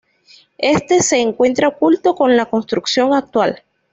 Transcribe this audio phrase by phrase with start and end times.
[0.57, 3.61] Éste se encuentra oculto por la construcción actual.